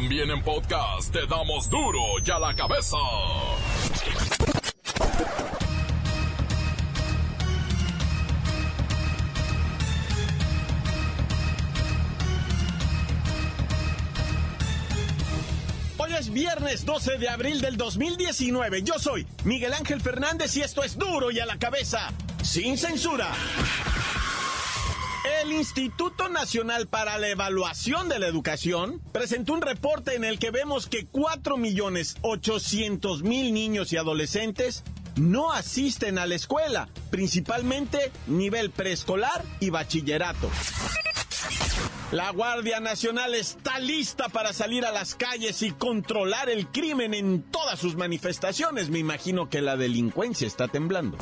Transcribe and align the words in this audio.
También 0.00 0.30
en 0.30 0.40
podcast 0.44 1.12
te 1.12 1.26
damos 1.26 1.68
duro 1.68 1.98
y 2.24 2.30
a 2.30 2.38
la 2.38 2.54
cabeza. 2.54 2.96
Hoy 15.96 16.12
es 16.16 16.32
viernes 16.32 16.84
12 16.86 17.18
de 17.18 17.28
abril 17.28 17.60
del 17.60 17.76
2019. 17.76 18.84
Yo 18.84 19.00
soy 19.00 19.26
Miguel 19.42 19.72
Ángel 19.72 20.00
Fernández 20.00 20.56
y 20.56 20.60
esto 20.60 20.84
es 20.84 20.96
duro 20.96 21.32
y 21.32 21.40
a 21.40 21.46
la 21.46 21.58
cabeza, 21.58 22.12
sin 22.44 22.78
censura. 22.78 23.32
El 25.42 25.52
Instituto 25.52 26.28
Nacional 26.28 26.86
para 26.88 27.16
la 27.18 27.28
Evaluación 27.28 28.08
de 28.08 28.18
la 28.18 28.26
Educación 28.26 29.00
presentó 29.12 29.52
un 29.52 29.62
reporte 29.62 30.16
en 30.16 30.24
el 30.24 30.40
que 30.40 30.50
vemos 30.50 30.88
que 30.88 31.08
4.800.000 31.08 33.52
niños 33.52 33.92
y 33.92 33.98
adolescentes 33.98 34.82
no 35.16 35.52
asisten 35.52 36.18
a 36.18 36.26
la 36.26 36.34
escuela, 36.34 36.88
principalmente 37.10 38.10
nivel 38.26 38.70
preescolar 38.70 39.44
y 39.60 39.70
bachillerato. 39.70 40.50
La 42.10 42.30
Guardia 42.30 42.80
Nacional 42.80 43.34
está 43.34 43.78
lista 43.78 44.30
para 44.30 44.52
salir 44.52 44.84
a 44.86 44.92
las 44.92 45.14
calles 45.14 45.62
y 45.62 45.70
controlar 45.70 46.48
el 46.48 46.66
crimen 46.68 47.14
en 47.14 47.42
todas 47.42 47.78
sus 47.78 47.94
manifestaciones. 47.96 48.90
Me 48.90 48.98
imagino 48.98 49.48
que 49.48 49.60
la 49.60 49.76
delincuencia 49.76 50.48
está 50.48 50.68
temblando. 50.68 51.18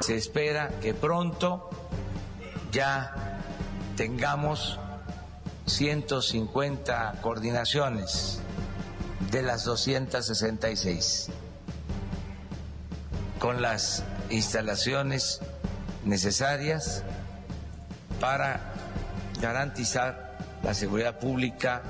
Se 0.00 0.16
espera 0.16 0.80
que 0.80 0.94
pronto 0.94 1.68
ya 2.72 3.19
tengamos 4.00 4.78
150 5.66 7.18
coordinaciones 7.20 8.40
de 9.30 9.42
las 9.42 9.64
266 9.64 11.28
con 13.38 13.60
las 13.60 14.02
instalaciones 14.30 15.40
necesarias 16.06 17.04
para 18.20 18.72
garantizar 19.38 20.38
la 20.62 20.72
seguridad 20.72 21.18
pública 21.18 21.82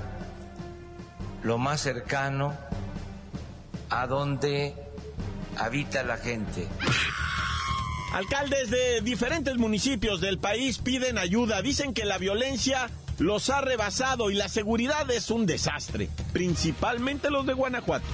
lo 1.43 1.57
más 1.57 1.79
cercano 1.79 2.53
a 3.89 4.05
donde 4.05 4.75
habita 5.57 6.03
la 6.03 6.17
gente. 6.17 6.67
Alcaldes 8.11 8.69
de 8.69 8.99
diferentes 9.01 9.57
municipios 9.57 10.19
del 10.19 10.37
país 10.37 10.79
piden 10.79 11.17
ayuda. 11.17 11.61
Dicen 11.61 11.93
que 11.93 12.03
la 12.03 12.17
violencia 12.17 12.89
los 13.19 13.49
ha 13.49 13.61
rebasado 13.61 14.29
y 14.31 14.35
la 14.35 14.49
seguridad 14.49 15.09
es 15.11 15.31
un 15.31 15.45
desastre, 15.45 16.09
principalmente 16.33 17.29
los 17.29 17.45
de 17.45 17.53
Guanajuato. 17.53 18.05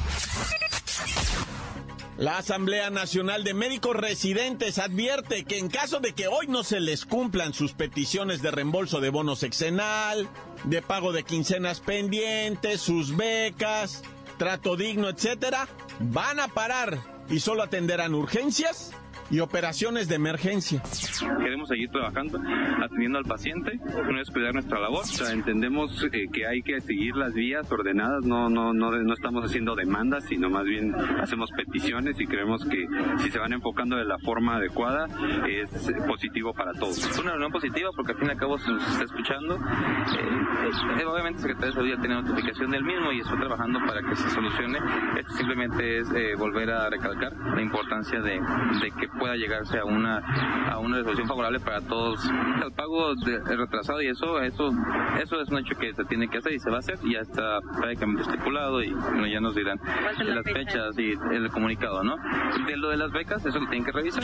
La 2.17 2.37
Asamblea 2.37 2.91
Nacional 2.91 3.43
de 3.43 3.55
Médicos 3.55 3.95
Residentes 3.95 4.77
advierte 4.77 5.45
que 5.45 5.57
en 5.57 5.67
caso 5.67 5.99
de 5.99 6.13
que 6.13 6.27
hoy 6.27 6.47
no 6.47 6.63
se 6.63 6.79
les 6.79 7.05
cumplan 7.05 7.53
sus 7.53 7.73
peticiones 7.73 8.43
de 8.43 8.51
reembolso 8.51 8.99
de 8.99 9.09
bono 9.09 9.35
sexenal, 9.35 10.27
de 10.63 10.81
pago 10.83 11.11
de 11.11 11.23
quincenas 11.23 11.79
pendientes, 11.79 12.81
sus 12.81 13.15
becas, 13.15 14.03
trato 14.37 14.75
digno, 14.75 15.09
etcétera, 15.09 15.67
van 15.99 16.39
a 16.39 16.47
parar 16.47 16.99
y 17.29 17.39
solo 17.39 17.63
atenderán 17.63 18.13
urgencias 18.13 18.91
y 19.29 19.39
operaciones 19.39 20.07
de 20.07 20.15
emergencia. 20.15 20.81
Queremos 21.39 21.69
seguir 21.69 21.89
trabajando, 21.89 22.39
atendiendo 22.83 23.17
al 23.17 23.25
paciente, 23.25 23.77
no 23.77 24.17
descuidar 24.17 24.53
nuestra 24.53 24.79
labor. 24.79 25.01
O 25.01 25.07
sea, 25.07 25.31
entendemos 25.31 26.03
eh, 26.11 26.27
que 26.31 26.47
hay 26.47 26.61
que 26.61 26.79
seguir 26.81 27.15
las 27.15 27.33
vías 27.33 27.69
ordenadas, 27.71 28.23
no, 28.25 28.49
no, 28.49 28.73
no, 28.73 28.91
no 28.91 29.13
estamos 29.13 29.43
haciendo 29.43 29.75
demandas, 29.75 30.25
sino 30.25 30.49
más 30.49 30.63
bien 30.63 30.93
hacemos 31.21 31.49
peticiones 31.51 32.19
y 32.19 32.25
creemos 32.25 32.65
que 32.65 32.87
si 33.19 33.31
se 33.31 33.39
van 33.39 33.53
enfocando 33.53 33.97
de 33.97 34.05
la 34.05 34.17
forma 34.19 34.55
adecuada 34.55 35.07
es 35.47 35.69
positivo 36.07 36.53
para 36.53 36.73
todos. 36.73 36.97
Es 36.97 37.19
una 37.19 37.31
reunión 37.31 37.51
positiva 37.51 37.89
porque 37.95 38.13
al 38.13 38.17
fin 38.19 38.27
y 38.27 38.31
al 38.31 38.37
cabo 38.37 38.57
se 38.57 38.71
nos 38.71 38.87
está 38.87 39.03
escuchando. 39.03 39.55
Eh, 39.55 41.05
obviamente 41.05 41.41
el 41.41 41.49
secretario 41.49 41.67
de 41.67 41.73
Salud 41.73 41.89
ya 41.89 41.99
tiene 41.99 42.15
notificación 42.21 42.71
del 42.71 42.83
mismo 42.83 43.11
y 43.11 43.19
está 43.19 43.35
trabajando 43.37 43.79
para 43.85 44.01
que 44.01 44.15
se 44.15 44.29
solucione. 44.29 44.79
Esto 45.19 45.33
simplemente 45.33 45.99
es 45.99 46.09
eh, 46.11 46.35
volver 46.37 46.69
a 46.71 46.89
recalcar 46.89 47.33
la 47.33 47.61
importancia 47.61 48.21
de, 48.21 48.39
de 48.81 48.91
que 48.99 49.07
pueda 49.17 49.35
llegarse 49.35 49.79
a 49.79 49.85
una 49.85 50.17
a 50.71 50.79
una 50.79 50.97
resolución 50.97 51.27
favorable 51.27 51.59
para 51.59 51.81
todos. 51.81 52.23
El 52.63 52.71
pago 52.73 53.15
de, 53.15 53.39
retrasado 53.39 54.01
y 54.01 54.07
eso 54.07 54.39
eso 54.41 54.71
eso 55.21 55.41
es 55.41 55.49
un 55.49 55.59
hecho 55.59 55.75
que 55.75 55.93
se 55.93 56.03
tiene 56.05 56.27
que 56.27 56.37
hacer 56.37 56.53
y 56.53 56.59
se 56.59 56.69
va 56.69 56.77
a 56.77 56.79
hacer 56.79 56.97
y 57.03 57.13
ya 57.13 57.19
está 57.19 57.59
prácticamente 57.79 58.23
estipulado 58.23 58.81
y 58.83 58.91
bueno, 58.91 59.27
ya 59.27 59.39
nos 59.39 59.55
dirán 59.55 59.79
las 60.25 60.43
fechas 60.43 60.97
y 60.97 61.13
el 61.33 61.49
comunicado, 61.49 62.03
¿no? 62.03 62.15
De 62.65 62.77
lo 62.77 62.89
de 62.89 62.97
las 62.97 63.11
becas, 63.11 63.45
eso 63.45 63.59
lo 63.59 63.67
tienen 63.67 63.85
que 63.85 63.91
revisar. 63.91 64.23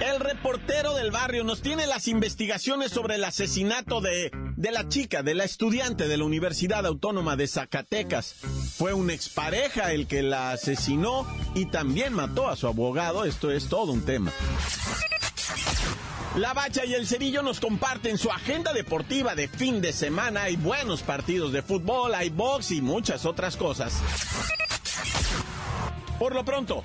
El 0.00 0.18
reportero 0.18 0.94
del 0.94 1.10
barrio 1.10 1.44
nos 1.44 1.60
tiene 1.60 1.86
las 1.86 2.08
investigaciones 2.08 2.90
sobre 2.90 3.16
el 3.16 3.24
asesinato 3.24 4.00
de, 4.00 4.30
de 4.56 4.70
la 4.70 4.88
chica, 4.88 5.22
de 5.22 5.34
la 5.34 5.44
estudiante 5.44 6.08
de 6.08 6.16
la 6.16 6.24
Universidad 6.24 6.86
Autónoma 6.86 7.36
de 7.36 7.46
Zacatecas. 7.46 8.34
Fue 8.76 8.94
una 8.94 9.12
expareja 9.12 9.92
el 9.92 10.06
que 10.06 10.22
la 10.22 10.52
asesinó 10.52 11.26
y 11.54 11.66
también 11.66 12.14
mató 12.14 12.48
a 12.48 12.56
su 12.56 12.66
abogado. 12.66 13.26
Esto 13.26 13.50
es 13.50 13.68
todo 13.68 13.92
un 13.92 14.02
tema. 14.06 14.32
La 16.36 16.54
Bacha 16.54 16.84
y 16.86 16.94
el 16.94 17.06
Cerillo 17.06 17.42
nos 17.42 17.60
comparten 17.60 18.16
su 18.16 18.30
agenda 18.30 18.72
deportiva 18.72 19.34
de 19.34 19.48
fin 19.48 19.82
de 19.82 19.92
semana. 19.92 20.44
Hay 20.44 20.56
buenos 20.56 21.02
partidos 21.02 21.52
de 21.52 21.60
fútbol, 21.60 22.14
hay 22.14 22.30
box 22.30 22.70
y 22.70 22.80
muchas 22.80 23.26
otras 23.26 23.56
cosas. 23.56 24.00
Por 26.20 26.34
lo 26.34 26.44
pronto, 26.44 26.84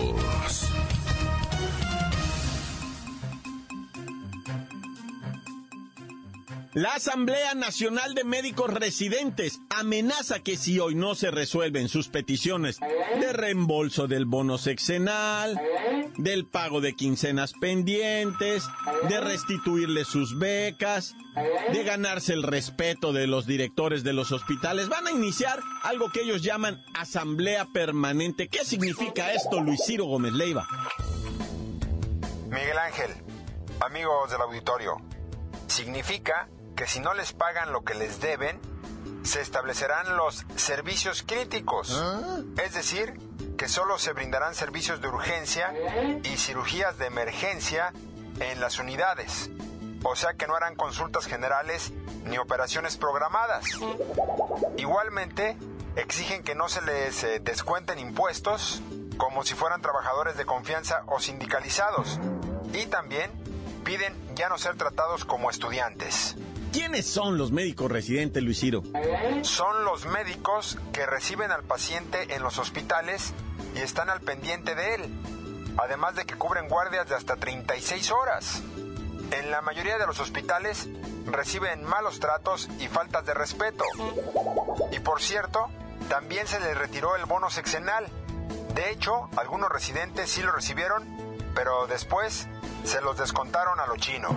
La 6.73 6.93
Asamblea 6.93 7.53
Nacional 7.53 8.13
de 8.13 8.23
Médicos 8.23 8.73
Residentes 8.73 9.59
amenaza 9.69 10.39
que 10.39 10.55
si 10.55 10.79
hoy 10.79 10.95
no 10.95 11.15
se 11.15 11.29
resuelven 11.29 11.89
sus 11.89 12.07
peticiones 12.07 12.79
de 13.19 13.33
reembolso 13.33 14.07
del 14.07 14.25
bono 14.25 14.57
sexenal, 14.57 15.59
del 16.17 16.45
pago 16.45 16.79
de 16.79 16.93
quincenas 16.93 17.51
pendientes, 17.59 18.63
de 19.09 19.19
restituirle 19.19 20.05
sus 20.05 20.39
becas, 20.39 21.13
de 21.73 21.83
ganarse 21.83 22.31
el 22.31 22.43
respeto 22.43 23.11
de 23.11 23.27
los 23.27 23.45
directores 23.45 24.05
de 24.05 24.13
los 24.13 24.31
hospitales, 24.31 24.87
van 24.87 25.07
a 25.07 25.11
iniciar 25.11 25.59
algo 25.83 26.09
que 26.09 26.21
ellos 26.21 26.41
llaman 26.41 26.81
Asamblea 26.93 27.65
Permanente. 27.73 28.47
¿Qué 28.47 28.63
significa 28.63 29.33
esto, 29.33 29.59
Luis 29.59 29.81
Ciro 29.85 30.05
Gómez 30.05 30.31
Leiva? 30.31 30.65
Miguel 32.49 32.77
Ángel, 32.77 33.11
amigos 33.81 34.31
del 34.31 34.39
auditorio, 34.39 34.95
significa 35.67 36.47
que 36.81 36.87
si 36.87 36.99
no 36.99 37.13
les 37.13 37.31
pagan 37.31 37.71
lo 37.71 37.83
que 37.83 37.93
les 37.93 38.21
deben, 38.21 38.59
se 39.21 39.39
establecerán 39.39 40.17
los 40.17 40.47
servicios 40.55 41.21
críticos. 41.21 42.03
Es 42.57 42.73
decir, 42.73 43.19
que 43.55 43.67
solo 43.67 43.99
se 43.99 44.13
brindarán 44.13 44.55
servicios 44.55 44.99
de 44.99 45.07
urgencia 45.07 45.75
y 46.23 46.37
cirugías 46.37 46.97
de 46.97 47.05
emergencia 47.05 47.93
en 48.39 48.59
las 48.59 48.79
unidades. 48.79 49.51
O 50.01 50.15
sea 50.15 50.33
que 50.33 50.47
no 50.47 50.55
harán 50.55 50.73
consultas 50.73 51.27
generales 51.27 51.93
ni 52.23 52.39
operaciones 52.39 52.97
programadas. 52.97 53.63
Igualmente, 54.77 55.57
exigen 55.95 56.41
que 56.41 56.55
no 56.55 56.67
se 56.67 56.81
les 56.81 57.23
eh, 57.23 57.39
descuenten 57.41 57.99
impuestos 57.99 58.81
como 59.17 59.43
si 59.43 59.53
fueran 59.53 59.83
trabajadores 59.83 60.35
de 60.35 60.45
confianza 60.45 61.03
o 61.05 61.19
sindicalizados. 61.19 62.19
Y 62.73 62.87
también 62.87 63.29
piden 63.83 64.15
ya 64.33 64.49
no 64.49 64.57
ser 64.57 64.77
tratados 64.77 65.25
como 65.25 65.51
estudiantes. 65.51 66.37
¿Quiénes 66.71 67.05
son 67.05 67.37
los 67.37 67.51
médicos 67.51 67.91
residentes, 67.91 68.41
Luis 68.41 68.59
Ciro? 68.59 68.83
Son 69.43 69.83
los 69.83 70.05
médicos 70.05 70.77
que 70.93 71.05
reciben 71.05 71.51
al 71.51 71.63
paciente 71.63 72.33
en 72.35 72.43
los 72.43 72.57
hospitales 72.59 73.33
y 73.75 73.79
están 73.79 74.09
al 74.09 74.21
pendiente 74.21 74.73
de 74.75 74.95
él, 74.95 75.09
además 75.77 76.15
de 76.15 76.25
que 76.25 76.35
cubren 76.35 76.69
guardias 76.69 77.07
de 77.09 77.15
hasta 77.15 77.35
36 77.35 78.11
horas. 78.11 78.63
en 79.31 79.49
la 79.49 79.61
mayoría 79.61 79.97
de 79.97 80.05
los 80.05 80.19
hospitales 80.19 80.89
reciben 81.25 81.85
malos 81.85 82.19
tratos 82.19 82.67
y 82.79 82.87
faltas 82.87 83.25
de 83.25 83.33
respeto. 83.33 83.85
Y 84.91 84.99
por 84.99 85.21
cierto, 85.21 85.67
también 86.09 86.47
se 86.47 86.59
les 86.59 86.77
retiró 86.77 87.15
el 87.15 87.25
bono 87.25 87.49
sexenal. 87.49 88.07
De 88.75 88.91
hecho, 88.91 89.29
algunos 89.37 89.69
residentes 89.69 90.29
sí 90.29 90.41
lo 90.41 90.51
recibieron, 90.51 91.07
pero 91.55 91.87
después 91.87 92.47
se 92.83 93.01
los 93.01 93.17
descontaron 93.17 93.79
a 93.79 93.87
lo 93.87 93.95
chino. 93.95 94.35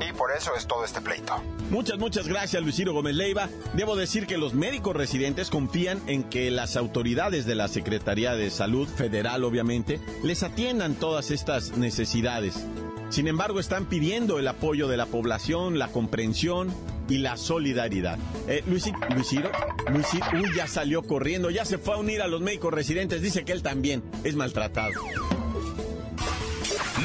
Y 0.00 0.12
por 0.12 0.32
eso 0.32 0.56
es 0.56 0.66
todo 0.66 0.84
este 0.84 1.00
pleito. 1.00 1.40
Muchas, 1.70 1.98
muchas 1.98 2.28
gracias, 2.28 2.62
Luis 2.62 2.84
Gómez 2.84 3.14
Leiva. 3.14 3.48
Debo 3.74 3.96
decir 3.96 4.26
que 4.26 4.38
los 4.38 4.54
médicos 4.54 4.94
residentes 4.94 5.50
confían 5.50 6.00
en 6.06 6.24
que 6.24 6.50
las 6.50 6.76
autoridades 6.76 7.46
de 7.46 7.54
la 7.54 7.68
Secretaría 7.68 8.34
de 8.34 8.50
Salud 8.50 8.88
Federal, 8.88 9.44
obviamente, 9.44 10.00
les 10.22 10.42
atiendan 10.42 10.94
todas 10.94 11.30
estas 11.30 11.76
necesidades. 11.76 12.66
Sin 13.10 13.28
embargo, 13.28 13.60
están 13.60 13.86
pidiendo 13.86 14.38
el 14.38 14.48
apoyo 14.48 14.88
de 14.88 14.96
la 14.96 15.06
población, 15.06 15.78
la 15.78 15.88
comprensión 15.88 16.72
y 17.08 17.18
la 17.18 17.36
solidaridad. 17.36 18.18
Eh, 18.48 18.62
Luis, 18.66 18.90
Luisiro, 19.14 19.50
uy, 19.92 20.48
ya 20.56 20.66
salió 20.66 21.02
corriendo, 21.02 21.50
ya 21.50 21.64
se 21.64 21.78
fue 21.78 21.94
a 21.94 21.98
unir 21.98 22.22
a 22.22 22.28
los 22.28 22.40
médicos 22.40 22.72
residentes, 22.72 23.22
dice 23.22 23.44
que 23.44 23.52
él 23.52 23.62
también 23.62 24.02
es 24.24 24.36
maltratado. 24.36 24.92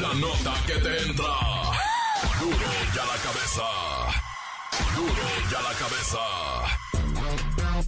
La 0.01 0.13
nota 0.13 0.53
que 0.65 0.73
te 0.73 1.01
entra. 1.03 1.25
Duro 2.39 2.57
ya 2.95 3.05
la 3.05 3.15
cabeza. 3.21 4.08
Duro 4.99 5.61
la 5.63 5.73
cabeza. 5.77 6.19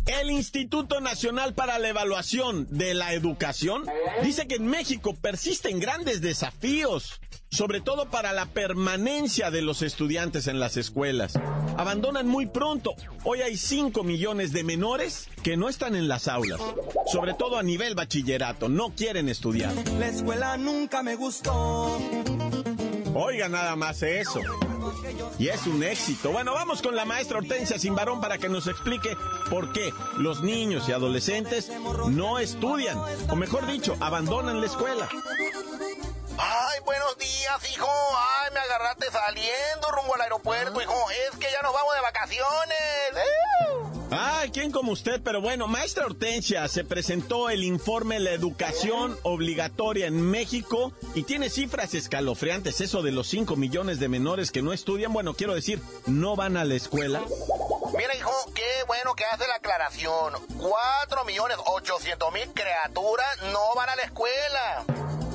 El 0.08 0.32
Instituto 0.32 1.02
Nacional 1.02 1.54
para 1.54 1.78
la 1.78 1.90
Evaluación 1.90 2.68
de 2.70 2.94
la 2.94 3.14
Educación 3.14 3.86
dice 4.24 4.48
que 4.48 4.56
en 4.56 4.68
México 4.68 5.16
persisten 5.16 5.80
grandes 5.80 6.22
desafíos 6.22 7.20
sobre 7.52 7.82
todo 7.82 8.10
para 8.10 8.32
la 8.32 8.46
permanencia 8.46 9.52
de 9.52 9.62
los 9.62 9.82
estudiantes 9.82 10.48
en 10.48 10.60
las 10.60 10.78
escuelas. 10.78 11.34
Abandonan 11.78 12.26
muy 12.26 12.46
pronto. 12.46 12.96
Hoy 13.26 13.42
hay 13.42 13.58
5 13.58 14.04
millones 14.04 14.54
de 14.54 14.64
menores 14.64 15.28
que 15.44 15.58
no 15.58 15.68
están 15.68 15.96
en 15.96 16.08
las 16.08 16.30
aulas, 16.30 16.62
sobre 17.12 17.34
todo 17.34 17.58
a 17.58 17.64
nivel 17.64 17.94
bachillerato, 17.94 18.70
no 18.70 18.96
quieren 18.96 19.28
estudiar. 19.28 19.74
La 20.00 20.08
escuela 20.08 20.56
nunca 20.56 21.04
me 21.04 21.16
gustó. 21.16 22.00
Oiga 23.14 23.50
nada 23.50 23.76
más 23.76 24.02
eso. 24.02 24.40
Y 25.38 25.50
es 25.50 25.66
un 25.68 25.84
éxito. 25.84 26.32
Bueno, 26.32 26.54
vamos 26.54 26.82
con 26.82 26.96
la 26.96 27.06
maestra 27.06 27.38
Hortensia 27.38 27.80
Simbarón 27.80 28.22
para 28.22 28.38
que 28.38 28.50
nos 28.50 28.68
explique 28.68 29.16
por 29.50 29.74
qué 29.74 29.94
los 30.18 30.42
niños 30.42 30.88
y 30.90 30.92
adolescentes 30.92 31.72
no 32.10 32.40
estudian, 32.40 32.98
o 33.30 33.36
mejor 33.36 33.66
dicho, 33.68 33.96
abandonan 34.00 34.60
la 34.60 34.68
escuela. 34.68 35.10
Ay, 36.38 36.80
buenos 36.86 37.18
días, 37.18 37.72
hijo. 37.74 37.88
Ay, 37.88 38.54
me 38.54 38.60
agarraste 38.60 39.12
saliendo 39.12 39.92
rumbo 39.92 40.16
al 40.16 40.22
aeropuerto, 40.22 40.82
hijo. 40.82 41.12
Es 41.30 41.38
que 41.38 41.48
ya 41.52 41.62
nos 41.62 41.74
vamos 41.74 41.94
de 41.96 42.02
vacaciones. 42.02 42.82
Ay, 44.12 44.52
¿quién 44.52 44.72
como 44.72 44.92
usted? 44.92 45.22
Pero 45.24 45.40
bueno, 45.40 45.68
maestra 45.68 46.06
Hortensia, 46.06 46.68
se 46.68 46.84
presentó 46.84 47.50
el 47.50 47.64
informe 47.64 48.20
La 48.20 48.32
educación 48.32 49.18
obligatoria 49.24 50.08
en 50.08 50.22
México 50.22 50.92
y 51.16 51.24
tiene 51.24 51.50
cifras 51.50 51.94
escalofriantes. 51.94 52.82
Eso 52.82 53.02
de 53.04 53.14
los 53.14 53.28
5 53.28 53.56
millones 53.56 54.00
de 54.00 54.10
menores 54.10 54.52
que 54.52 54.62
no 54.62 54.74
estudian, 54.74 55.14
bueno, 55.14 55.34
quiero 55.34 55.56
decir, 55.56 55.82
no 56.08 56.36
van 56.36 56.58
a 56.58 56.66
la 56.66 56.76
escuela. 56.76 57.22
Mira, 57.98 58.16
hijo, 58.16 58.32
qué 58.54 58.84
bueno 58.86 59.16
que 59.16 59.24
hace 59.24 59.48
la 59.48 59.56
aclaración. 59.56 60.34
4 60.58 61.26
millones 61.26 61.58
800 61.66 62.34
mil 62.34 62.50
criaturas 62.54 63.42
no 63.54 63.76
van 63.76 63.90
a 63.90 63.96
la 63.96 64.04
escuela 64.04 64.86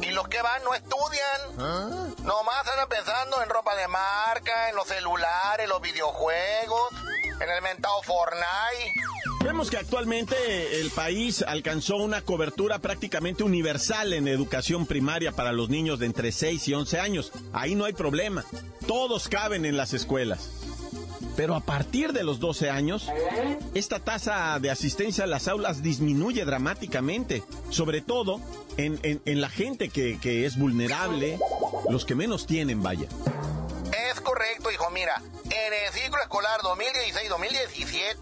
y 0.02 0.10
los 0.10 0.28
que 0.28 0.42
van 0.42 0.62
no 0.64 0.74
estudian. 0.74 1.40
¿Ah? 1.58 2.06
Nomás 2.22 2.68
andan 2.68 2.88
pensando 2.88 3.42
en 3.42 3.48
ropa 3.48 3.74
de 3.76 3.88
marca, 3.88 4.68
en 4.68 4.76
los 4.76 4.86
celulares, 4.86 5.68
los 5.68 5.80
videojuegos, 5.80 6.92
en 7.40 7.50
el 7.50 7.62
mentado 7.62 8.02
Fortnite. 8.02 9.00
Vemos 9.44 9.70
que 9.70 9.76
actualmente 9.76 10.80
el 10.80 10.90
país 10.90 11.44
alcanzó 11.46 11.96
una 11.96 12.22
cobertura 12.22 12.78
prácticamente 12.78 13.42
universal 13.44 14.12
en 14.12 14.28
educación 14.28 14.86
primaria 14.86 15.32
para 15.32 15.52
los 15.52 15.68
niños 15.68 15.98
de 15.98 16.06
entre 16.06 16.32
6 16.32 16.68
y 16.68 16.74
11 16.74 17.00
años. 17.00 17.32
Ahí 17.52 17.74
no 17.74 17.84
hay 17.84 17.92
problema. 17.92 18.44
Todos 18.86 19.28
caben 19.28 19.64
en 19.64 19.76
las 19.76 19.92
escuelas. 19.92 20.50
Pero 21.36 21.54
a 21.54 21.60
partir 21.60 22.12
de 22.12 22.24
los 22.24 22.40
12 22.40 22.70
años, 22.70 23.08
esta 23.74 24.00
tasa 24.00 24.58
de 24.58 24.70
asistencia 24.70 25.24
a 25.24 25.26
las 25.26 25.48
aulas 25.48 25.82
disminuye 25.82 26.44
dramáticamente, 26.46 27.42
sobre 27.68 28.00
todo 28.00 28.40
en, 28.78 29.20
la 29.24 29.50
gente 29.50 29.90
que, 29.90 30.18
que 30.18 30.46
es 30.46 30.58
vulnerable, 30.58 31.38
los 31.90 32.06
que 32.06 32.14
menos 32.14 32.46
tienen, 32.46 32.82
vaya. 32.82 33.08
Mira, 34.96 35.20
en 35.44 35.74
el 35.74 35.92
ciclo 35.92 36.18
escolar 36.22 36.58
2016-2017, 36.62 38.16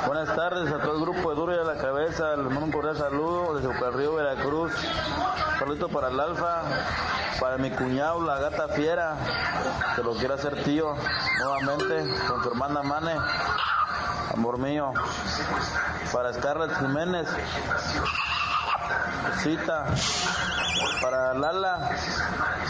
Buenas 0.08 0.36
tardes 0.36 0.74
a 0.74 0.80
todo 0.80 0.96
el 0.96 1.01
grupo 1.01 1.30
de 1.30 1.36
Duro 1.36 1.56
y 1.56 1.60
a 1.60 1.63
la 1.63 1.78
Cabeza. 1.78 2.36
Les 2.36 2.48
mando 2.48 2.66
un 2.66 2.72
cordial 2.72 2.98
saludo 2.98 3.60
desde 3.60 3.92
Río, 3.92 4.16
Veracruz. 4.16 4.72
Saludito 5.60 5.88
para 5.88 6.08
el 6.08 6.20
Alfa, 6.20 6.63
para 7.40 7.60
mi 7.60 7.70
cuñado, 7.70 8.25
la 8.25 8.40
gata 8.40 8.70
fiera, 8.70 9.18
que 9.96 10.01
lo 10.01 10.16
quiere 10.16 10.34
hacer 10.34 10.63
tío 10.63 10.96
nuevamente 11.38 12.08
con 12.28 12.42
su 12.42 12.50
hermana 12.50 12.82
Mane. 12.82 13.16
Amor 14.34 14.58
mío. 14.58 14.92
Para 16.12 16.34
Scarlett 16.34 16.75
Jiménez, 16.80 17.28
Cita 19.39 19.86
para 21.01 21.33
Lala, 21.33 21.89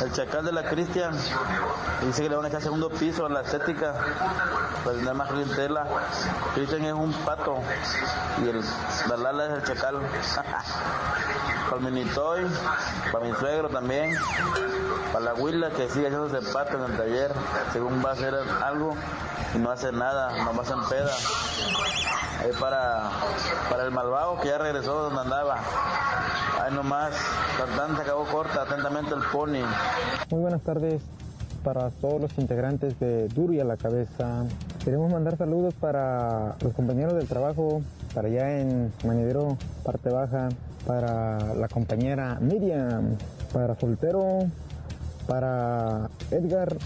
el 0.02 0.12
chacal 0.12 0.46
de 0.46 0.52
la 0.52 0.64
Cristian. 0.64 1.14
Dice 2.02 2.24
que 2.24 2.30
le 2.30 2.36
van 2.36 2.46
a 2.46 2.48
echar 2.48 2.62
segundo 2.62 2.90
piso 2.90 3.28
en 3.28 3.34
la 3.34 3.42
estética 3.42 3.94
para 4.84 4.98
tener 4.98 5.14
más 5.14 5.30
clientela. 5.30 5.86
Cristian 6.56 6.86
es 6.86 6.94
un 6.94 7.14
pato 7.26 7.60
y 8.44 8.50
el, 8.50 8.62
la 9.10 9.18
Lala 9.18 9.46
es 9.46 9.52
el 9.52 9.64
chacal. 9.64 10.02
para 11.72 11.88
el 11.88 11.94
minitoy, 11.94 12.46
para 13.14 13.26
mi 13.26 13.34
suegro 13.36 13.70
también, 13.70 14.14
para 15.14 15.26
la 15.26 15.34
Huila 15.36 15.70
que 15.70 15.88
sigue 15.88 16.08
haciéndose 16.08 16.42
pato 16.52 16.78
en 16.78 16.92
el 16.92 16.98
taller, 16.98 17.34
según 17.72 18.04
va 18.04 18.10
a 18.10 18.14
hacer 18.14 18.36
algo 18.62 18.94
y 19.56 19.58
no 19.58 19.72
hace 19.72 19.92
nada, 19.94 20.44
nomás 20.44 20.70
en 20.70 20.84
peda. 20.90 21.12
Ahí 22.42 22.52
para, 22.60 23.10
para 23.70 23.84
el 23.84 23.92
malvado 23.92 24.40
que 24.42 24.50
ya 24.50 24.58
regresó 24.58 25.04
donde 25.04 25.22
andaba. 25.22 25.60
Nomás, 26.74 27.14
acabó 28.00 28.24
corta, 28.26 28.62
atentamente 28.64 29.14
el 29.14 29.22
pony. 29.32 29.66
Muy 30.30 30.42
buenas 30.42 30.62
tardes 30.62 31.02
para 31.64 31.90
todos 31.90 32.22
los 32.22 32.38
integrantes 32.38 32.98
de 33.00 33.28
Duro 33.28 33.54
y 33.54 33.60
a 33.60 33.66
la 33.66 33.76
Cabeza. 33.76 34.46
Queremos 34.84 35.12
mandar 35.12 35.38
saludos 35.38 35.74
para 35.74 36.56
los 36.62 36.74
compañeros 36.74 37.14
del 37.16 37.28
trabajo, 37.28 37.82
para 38.16 38.30
allá 38.30 38.60
en 38.60 38.92
Manidero, 39.06 39.58
parte 39.84 40.10
baja, 40.10 40.50
para 40.88 41.54
la 41.56 41.68
compañera 41.68 42.38
Miriam, 42.40 43.18
para 43.52 43.76
Soltero, 43.76 44.40
para 45.28 46.10
Edgar. 46.32 46.78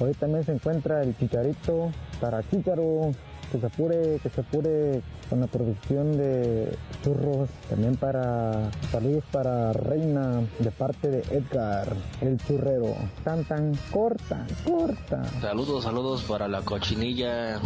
Hoy 0.00 0.12
también 0.14 0.44
se 0.44 0.52
encuentra 0.52 1.02
el 1.02 1.16
Chicharito, 1.16 1.90
para 2.20 2.42
Chicharo, 2.50 3.12
que 3.54 3.60
se 3.60 3.66
apure, 3.66 4.18
que 4.20 4.28
se 4.30 4.40
apure 4.40 5.02
con 5.30 5.38
la 5.38 5.46
producción 5.46 6.16
de 6.16 6.76
churros. 7.04 7.48
También 7.70 7.94
para 7.94 8.72
saludos 8.90 9.22
para 9.30 9.72
Reina 9.72 10.40
de 10.58 10.70
parte 10.72 11.08
de 11.08 11.20
Edgar, 11.30 11.94
el 12.20 12.36
churrero. 12.38 12.96
Cantan 13.22 13.78
corta, 13.92 14.44
corta. 14.64 15.22
Saludos, 15.40 15.84
saludos 15.84 16.24
para 16.24 16.48
la 16.48 16.62
cochinilla, 16.62 17.60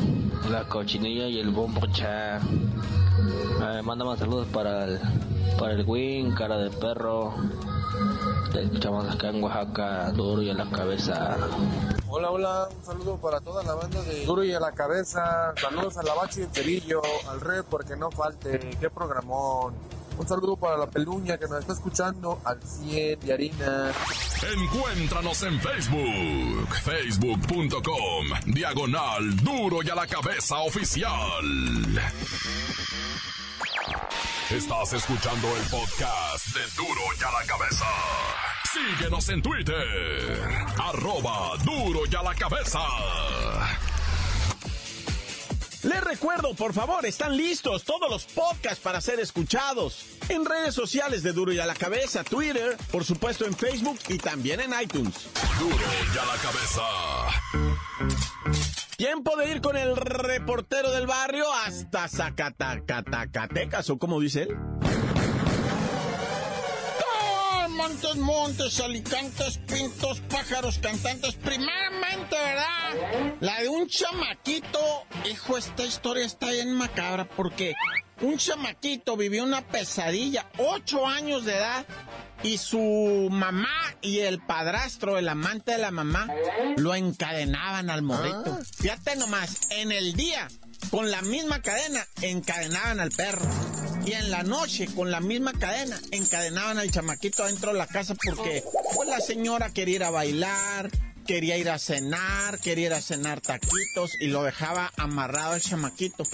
la 0.51 0.65
cochinilla 0.69 1.27
y 1.27 1.41
el 1.41 1.53
bombocha. 1.53 2.37
Eh, 2.37 3.83
manda 3.83 4.05
más 4.05 4.19
saludos 4.19 4.47
para 4.49 4.85
el, 4.85 5.01
para 5.59 5.73
el 5.73 5.87
Win, 5.87 6.35
cara 6.35 6.59
de 6.59 6.69
perro. 6.69 7.33
Escuchamos 8.55 9.09
acá 9.09 9.31
en 9.31 9.43
Oaxaca, 9.43 10.13
duro 10.13 10.43
y 10.43 10.51
a 10.51 10.55
la 10.55 10.67
cabeza. 10.67 11.39
Hola, 12.11 12.31
hola, 12.31 12.69
un 12.75 12.85
saludo 12.85 13.17
para 13.19 13.39
toda 13.41 13.63
la 13.63 13.75
banda 13.75 14.01
de 14.03 14.25
Duro 14.25 14.43
y 14.43 14.53
a 14.55 14.61
la 14.61 14.73
cabeza. 14.73 15.53
Saludos 15.61 15.99
a 15.99 16.03
la 16.03 16.15
Bachi 16.15 16.41
del 16.41 16.51
Cerillo, 16.51 17.03
al 17.29 17.41
Red 17.41 17.65
porque 17.69 17.97
no 17.97 18.11
falte. 18.11 18.59
Qué 18.81 18.89
programón. 18.89 19.75
Un 20.17 20.27
saludo 20.27 20.57
para 20.57 20.79
la 20.79 20.87
peluña 20.87 21.37
que 21.39 21.47
nos 21.47 21.61
está 21.61 21.75
escuchando 21.75 22.41
al 22.45 22.61
100 22.63 23.21
de 23.21 23.33
harina. 23.33 23.93
Encuéntranos 24.57 25.43
en 25.43 25.61
Facebook, 25.61 26.75
facebook.com, 26.83 28.27
diagonal 28.47 29.37
duro 29.45 29.79
y 29.85 29.91
a 29.91 29.95
la 29.95 30.07
cabeza 30.07 30.59
oficial. 30.61 31.13
Estás 34.51 34.95
escuchando 34.95 35.47
el 35.57 35.63
podcast 35.69 36.47
de 36.55 36.63
duro 36.75 37.03
y 37.21 37.23
a 37.23 37.31
la 37.31 37.47
cabeza. 37.47 37.87
Síguenos 38.73 39.29
en 39.31 39.41
Twitter, 39.41 40.41
arroba 40.79 41.57
duro 41.65 42.01
y 42.11 42.15
a 42.15 42.23
la 42.23 42.35
cabeza. 42.35 42.81
Les 45.85 46.03
recuerdo, 46.03 46.55
por 46.55 46.75
favor, 46.75 47.07
están 47.07 47.37
listos 47.37 47.85
todos 47.85 48.11
los 48.11 48.25
podcasts 48.27 48.81
para 48.81 49.01
ser 49.01 49.21
escuchados 49.21 50.05
en 50.29 50.45
redes 50.45 50.75
sociales 50.75 51.23
de 51.23 51.33
Duro 51.33 51.53
y 51.53 51.61
a 51.61 51.67
la 51.67 51.75
Cabeza, 51.75 52.25
Twitter, 52.25 52.77
por 52.91 53.05
supuesto 53.05 53.47
en 53.47 53.55
Facebook 53.55 53.99
y 54.09 54.19
también 54.19 54.61
en 54.61 54.73
iTunes. 54.81 55.29
Duro 55.59 55.77
y 56.15 56.19
a 56.19 56.25
la 56.27 56.37
cabeza. 56.43 56.83
Tiempo 58.97 59.37
de 59.37 59.51
ir 59.51 59.61
con 59.63 59.77
el 59.77 59.97
reportero 59.97 60.91
del 60.91 61.07
barrio 61.07 61.47
hasta 61.65 62.09
Zacatacatecas, 62.09 63.89
o 63.89 63.99
como 63.99 64.21
dice 64.21 64.43
él. 64.43 64.57
Montes, 67.89 68.17
montes, 68.17 68.81
alicantes, 68.81 69.59
pintos, 69.67 70.21
pájaros, 70.29 70.79
cantantes. 70.79 71.37
Primeramente, 71.37 72.37
¿verdad? 72.37 73.37
La 73.41 73.63
de 73.63 73.69
un 73.71 73.89
chamaquito. 73.89 74.79
Hijo, 75.29 75.57
esta 75.57 75.87
historia 75.87 76.27
está 76.27 76.51
bien 76.51 76.75
macabra 76.75 77.27
porque 77.27 77.75
un 78.21 78.37
chamaquito 78.37 79.17
vivió 79.17 79.43
una 79.43 79.67
pesadilla, 79.67 80.51
ocho 80.59 81.07
años 81.07 81.47
de 81.47 81.57
edad, 81.57 81.87
y 82.43 82.59
su 82.59 83.29
mamá 83.31 83.97
y 84.03 84.19
el 84.19 84.39
padrastro, 84.39 85.17
el 85.17 85.29
amante 85.29 85.73
de 85.73 85.79
la 85.79 85.91
mamá, 85.91 86.29
lo 86.77 86.95
encadenaban 86.95 87.89
al 87.89 88.03
morrito. 88.03 88.59
Fíjate 88.77 89.17
nomás, 89.17 89.71
en 89.71 89.93
el 89.93 90.13
día, 90.13 90.47
con 90.91 91.11
la 91.11 91.23
misma 91.23 91.63
cadena, 91.63 92.07
encadenaban 92.21 93.01
al 93.01 93.11
perro. 93.13 93.49
Y 94.05 94.13
en 94.13 94.31
la 94.31 94.43
noche, 94.43 94.87
con 94.87 95.11
la 95.11 95.21
misma 95.21 95.53
cadena, 95.53 95.99
encadenaban 96.11 96.79
al 96.79 96.91
chamaquito 96.91 97.43
adentro 97.43 97.73
de 97.73 97.79
la 97.79 97.87
casa 97.87 98.15
porque 98.15 98.65
pues, 98.95 99.09
la 99.09 99.21
señora 99.21 99.71
quería 99.71 99.97
ir 99.97 100.05
a 100.05 100.11
bailar, 100.11 100.91
quería 101.27 101.59
ir 101.59 101.69
a 101.69 101.79
cenar, 101.79 102.59
quería 102.59 102.87
ir 102.87 102.93
a 102.95 103.03
cenar 103.03 103.41
taquitos 103.41 104.13
y 104.21 104.29
lo 104.29 104.43
dejaba 104.45 104.91
amarrado 104.97 105.53
al 105.53 105.61
chamaquito. 105.61 106.25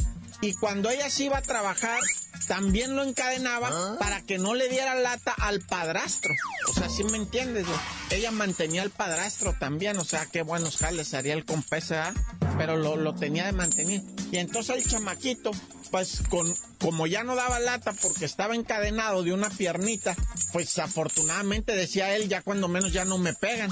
Y 0.41 0.55
cuando 0.55 0.91
ella 0.91 1.09
se 1.11 1.25
iba 1.25 1.39
a 1.39 1.43
trabajar, 1.43 2.01
también 2.47 2.95
lo 2.97 3.03
encadenaba 3.03 3.97
para 3.99 4.23
que 4.23 4.39
no 4.39 4.55
le 4.55 4.69
diera 4.69 4.95
lata 4.95 5.33
al 5.33 5.61
padrastro. 5.61 6.35
O 6.69 6.75
sea, 6.75 6.89
¿sí 6.89 7.05
me 7.05 7.17
entiendes? 7.17 7.67
Ella 8.11 8.31
mantenía 8.31 8.83
al 8.83 8.91
padrastro 8.91 9.55
también, 9.59 9.97
o 9.99 10.05
sea, 10.05 10.27
qué 10.27 10.43
buenos 10.43 10.77
jales 10.77 11.15
haría 11.15 11.35
el 11.35 11.45
compesa, 11.45 12.13
pero 12.59 12.77
lo, 12.77 12.97
lo 12.97 13.15
tenía 13.15 13.47
de 13.47 13.53
mantener. 13.53 14.03
Y 14.31 14.39
entonces 14.39 14.77
el 14.77 14.91
chamaquito, 14.91 15.53
pues 15.91 16.23
con, 16.29 16.55
como 16.81 17.07
ya 17.07 17.25
no 17.25 17.35
daba 17.35 17.61
lata 17.61 17.93
porque 17.93 18.25
estaba 18.25 18.55
encadenado 18.55 19.23
de 19.23 19.33
una 19.33 19.49
piernita, 19.49 20.15
pues 20.53 20.79
afortunadamente 20.79 21.75
decía 21.75 22.15
él, 22.15 22.29
ya 22.29 22.43
cuando 22.43 22.69
menos 22.69 22.93
ya 22.93 23.05
no 23.05 23.17
me 23.19 23.33
pegan. 23.33 23.71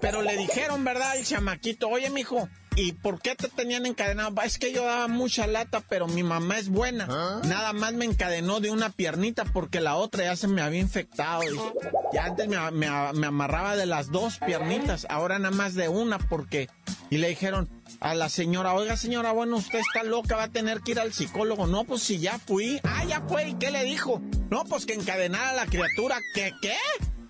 Pero 0.00 0.22
le 0.22 0.36
dijeron, 0.36 0.84
¿verdad? 0.84 1.16
El 1.16 1.26
chamaquito, 1.26 1.88
oye, 1.88 2.10
mijo, 2.10 2.48
¿Y 2.76 2.92
por 2.92 3.20
qué 3.20 3.36
te 3.36 3.48
tenían 3.48 3.86
encadenado? 3.86 4.34
Es 4.42 4.58
que 4.58 4.72
yo 4.72 4.84
daba 4.84 5.06
mucha 5.06 5.46
lata, 5.46 5.80
pero 5.88 6.08
mi 6.08 6.22
mamá 6.22 6.58
es 6.58 6.68
buena. 6.68 7.06
Nada 7.44 7.72
más 7.72 7.92
me 7.94 8.04
encadenó 8.04 8.60
de 8.60 8.70
una 8.70 8.90
piernita 8.90 9.44
porque 9.44 9.80
la 9.80 9.94
otra 9.96 10.24
ya 10.24 10.36
se 10.36 10.48
me 10.48 10.60
había 10.60 10.80
infectado. 10.80 11.42
Y 12.12 12.16
antes 12.18 12.48
me, 12.48 12.58
me, 12.72 12.88
me, 13.12 13.26
amarraba 13.26 13.76
de 13.76 13.86
las 13.86 14.10
dos 14.10 14.38
piernitas, 14.38 15.06
ahora 15.08 15.38
nada 15.38 15.54
más 15.54 15.74
de 15.74 15.88
una 15.88 16.18
porque... 16.18 16.68
Y 17.10 17.18
le 17.18 17.28
dijeron 17.28 17.68
a 18.00 18.14
la 18.14 18.28
señora, 18.28 18.74
oiga 18.74 18.96
señora, 18.96 19.30
bueno, 19.30 19.56
usted 19.56 19.78
está 19.78 20.02
loca, 20.02 20.36
va 20.36 20.44
a 20.44 20.48
tener 20.48 20.80
que 20.80 20.92
ir 20.92 21.00
al 21.00 21.12
psicólogo. 21.12 21.66
No, 21.68 21.84
pues 21.84 22.02
si 22.02 22.18
ya 22.18 22.38
fui. 22.40 22.80
Ah, 22.82 23.04
ya 23.04 23.20
fue. 23.20 23.50
¿Y 23.50 23.54
qué 23.54 23.70
le 23.70 23.84
dijo? 23.84 24.20
No, 24.50 24.64
pues 24.64 24.84
que 24.84 24.94
encadenara 24.94 25.50
a 25.50 25.54
la 25.54 25.66
criatura. 25.66 26.18
¿Qué? 26.34 26.52
¿Qué? 26.60 26.76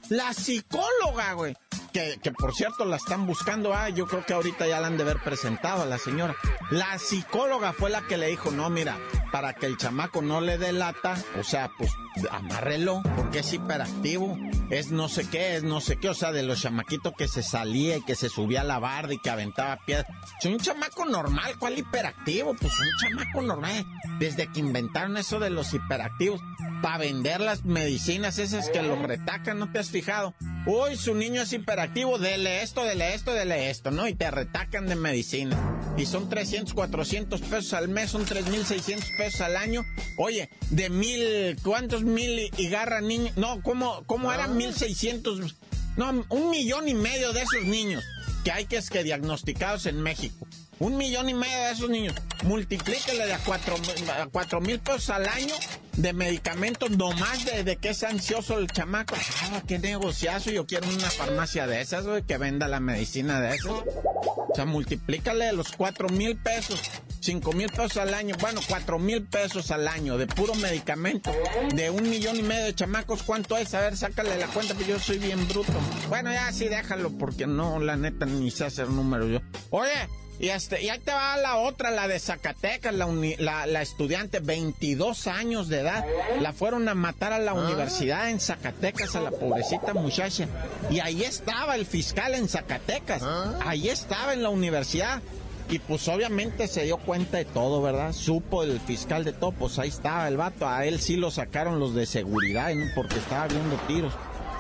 La 0.08 0.32
psicóloga, 0.32 1.32
güey. 1.34 1.54
Que, 1.94 2.18
que, 2.20 2.32
por 2.32 2.52
cierto 2.52 2.84
la 2.84 2.96
están 2.96 3.24
buscando, 3.24 3.72
ah, 3.72 3.88
yo 3.88 4.08
creo 4.08 4.26
que 4.26 4.32
ahorita 4.32 4.66
ya 4.66 4.80
la 4.80 4.88
han 4.88 4.96
de 4.96 5.04
haber 5.04 5.22
presentado 5.22 5.82
a 5.82 5.86
la 5.86 5.96
señora. 5.96 6.34
La 6.70 6.98
psicóloga 6.98 7.72
fue 7.72 7.88
la 7.88 8.02
que 8.02 8.16
le 8.16 8.26
dijo, 8.26 8.50
no, 8.50 8.68
mira, 8.68 8.98
para 9.30 9.54
que 9.54 9.66
el 9.66 9.76
chamaco 9.76 10.20
no 10.20 10.40
le 10.40 10.58
dé 10.58 10.72
lata, 10.72 11.16
o 11.38 11.44
sea, 11.44 11.70
pues 11.78 11.92
amárrelo, 12.32 13.00
porque 13.16 13.38
es 13.38 13.52
hiperactivo, 13.52 14.36
es 14.70 14.90
no 14.90 15.08
sé 15.08 15.30
qué, 15.30 15.54
es 15.54 15.62
no 15.62 15.80
sé 15.80 15.96
qué, 15.96 16.08
o 16.08 16.14
sea, 16.14 16.32
de 16.32 16.42
los 16.42 16.60
chamaquitos 16.60 17.12
que 17.16 17.28
se 17.28 17.44
salía 17.44 17.96
y 17.96 18.02
que 18.02 18.16
se 18.16 18.28
subía 18.28 18.62
a 18.62 18.64
la 18.64 18.80
barda 18.80 19.14
y 19.14 19.18
que 19.18 19.30
aventaba 19.30 19.78
piedras. 19.86 20.08
Es 20.40 20.46
un 20.46 20.58
chamaco 20.58 21.04
normal, 21.04 21.54
¿cuál 21.60 21.78
hiperactivo? 21.78 22.54
Pues 22.54 22.72
un 22.72 22.90
chamaco 23.00 23.40
normal. 23.40 23.86
Desde 24.18 24.50
que 24.50 24.58
inventaron 24.58 25.16
eso 25.16 25.38
de 25.38 25.50
los 25.50 25.72
hiperactivos, 25.72 26.40
para 26.82 26.98
vender 26.98 27.40
las 27.40 27.64
medicinas 27.64 28.38
esas 28.38 28.68
que 28.68 28.82
los 28.82 28.98
retacan, 28.98 29.60
¿no 29.60 29.70
te 29.70 29.78
has 29.78 29.90
fijado? 29.90 30.34
Uy, 30.66 30.96
su 30.96 31.14
niño 31.14 31.42
es 31.42 31.52
hiperactivo, 31.52 32.18
dele 32.18 32.62
esto, 32.62 32.84
dele 32.84 33.12
esto, 33.12 33.34
dele 33.34 33.68
esto, 33.68 33.90
¿no? 33.90 34.08
Y 34.08 34.14
te 34.14 34.30
retacan 34.30 34.86
de 34.86 34.96
medicina. 34.96 35.58
Y 35.98 36.06
son 36.06 36.30
300, 36.30 36.72
400 36.72 37.40
pesos 37.42 37.74
al 37.74 37.88
mes, 37.88 38.10
son 38.10 38.24
3.600 38.24 39.16
pesos 39.18 39.42
al 39.42 39.56
año. 39.56 39.84
Oye, 40.16 40.48
de 40.70 40.88
mil, 40.88 41.56
¿cuántos 41.62 42.02
mil 42.02 42.50
y 42.56 42.68
garra 42.70 43.02
niños? 43.02 43.36
No, 43.36 43.60
¿cómo, 43.62 44.04
cómo 44.06 44.32
eran 44.32 44.58
1.600? 44.58 45.54
No, 45.98 46.24
un 46.30 46.50
millón 46.50 46.88
y 46.88 46.94
medio 46.94 47.34
de 47.34 47.42
esos 47.42 47.62
niños 47.64 48.02
que 48.42 48.50
hay 48.50 48.64
que, 48.64 48.76
es 48.76 48.88
que 48.88 49.04
diagnosticados 49.04 49.84
en 49.84 50.02
México. 50.02 50.46
Un 50.80 50.96
millón 50.96 51.28
y 51.28 51.34
medio 51.34 51.56
de 51.56 51.70
esos 51.70 51.88
niños. 51.88 52.14
Multiplíquele 52.42 53.26
de 53.26 53.32
a 53.32 53.38
cuatro, 53.38 54.60
mil 54.60 54.78
pesos 54.80 55.10
al 55.10 55.26
año 55.28 55.54
de 55.96 56.12
medicamentos 56.12 56.90
nomás 56.90 57.44
de, 57.44 57.64
de 57.64 57.76
que 57.76 57.90
es 57.90 58.02
ansioso 58.02 58.58
el 58.58 58.68
chamaco. 58.68 59.14
Ah, 59.42 59.62
qué 59.66 59.78
negociazo. 59.78 60.50
Yo 60.50 60.66
quiero 60.66 60.88
una 60.88 61.10
farmacia 61.10 61.66
de 61.66 61.80
esas, 61.80 62.06
güey, 62.06 62.22
que 62.22 62.36
venda 62.38 62.68
la 62.68 62.80
medicina 62.80 63.40
de 63.40 63.54
esas. 63.54 63.72
O 63.72 64.54
sea, 64.54 64.66
multiplícale 64.66 65.52
los 65.52 65.72
cuatro 65.72 66.08
mil 66.08 66.36
pesos, 66.36 66.80
cinco 67.18 67.52
mil 67.52 67.68
pesos 67.68 67.96
al 67.96 68.14
año, 68.14 68.36
bueno, 68.40 68.60
cuatro 68.68 69.00
mil 69.00 69.24
pesos 69.24 69.72
al 69.72 69.88
año 69.88 70.16
de 70.16 70.28
puro 70.28 70.54
medicamento, 70.54 71.32
de 71.74 71.90
un 71.90 72.08
millón 72.08 72.36
y 72.36 72.42
medio 72.42 72.66
de 72.66 72.74
chamacos, 72.74 73.24
¿cuánto 73.24 73.56
es? 73.56 73.74
A 73.74 73.80
ver, 73.80 73.96
sácale 73.96 74.38
la 74.38 74.46
cuenta, 74.46 74.76
que 74.76 74.84
yo 74.84 75.00
soy 75.00 75.18
bien 75.18 75.48
bruto. 75.48 75.72
Bueno, 76.08 76.32
ya 76.32 76.52
sí, 76.52 76.68
déjalo, 76.68 77.10
porque 77.18 77.48
no, 77.48 77.80
la 77.80 77.96
neta, 77.96 78.26
ni 78.26 78.50
sé 78.52 78.64
hacer 78.64 78.88
números 78.90 79.28
yo. 79.28 79.40
Oye, 79.70 80.08
y, 80.40 80.48
este, 80.48 80.82
y 80.82 80.88
ahí 80.88 80.98
te 80.98 81.12
va 81.12 81.36
la 81.36 81.56
otra, 81.56 81.90
la 81.90 82.08
de 82.08 82.18
Zacatecas, 82.18 82.92
la, 82.94 83.06
la, 83.38 83.66
la, 83.66 83.82
estudiante, 83.82 84.40
22 84.40 85.26
años 85.28 85.68
de 85.68 85.80
edad. 85.80 86.04
La 86.40 86.52
fueron 86.52 86.88
a 86.88 86.94
matar 86.94 87.32
a 87.32 87.38
la 87.38 87.52
Ah. 87.52 87.54
universidad 87.54 88.30
en 88.30 88.40
Zacatecas, 88.40 89.14
a 89.16 89.20
la 89.20 89.30
pobrecita 89.30 89.94
muchacha. 89.94 90.48
Y 90.90 91.00
ahí 91.00 91.22
estaba 91.22 91.76
el 91.76 91.86
fiscal 91.86 92.34
en 92.34 92.48
Zacatecas. 92.48 93.22
Ah. 93.22 93.58
Ahí 93.64 93.88
estaba 93.88 94.32
en 94.32 94.42
la 94.42 94.48
universidad. 94.50 95.22
Y 95.70 95.78
pues 95.78 96.06
obviamente 96.08 96.68
se 96.68 96.82
dio 96.84 96.98
cuenta 96.98 97.38
de 97.38 97.46
todo, 97.46 97.80
¿verdad? 97.80 98.12
Supo 98.12 98.62
el 98.64 98.80
fiscal 98.80 99.24
de 99.24 99.32
todo, 99.32 99.52
pues 99.52 99.78
ahí 99.78 99.88
estaba 99.88 100.28
el 100.28 100.36
vato. 100.36 100.68
A 100.68 100.84
él 100.84 101.00
sí 101.00 101.16
lo 101.16 101.30
sacaron 101.30 101.80
los 101.80 101.94
de 101.94 102.04
seguridad, 102.04 102.74
¿no? 102.74 102.84
porque 102.94 103.16
estaba 103.16 103.46
viendo 103.48 103.76
tiros. 103.88 104.12